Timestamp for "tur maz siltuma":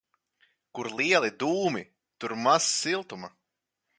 2.23-3.33